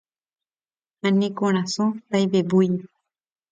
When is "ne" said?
1.19-1.29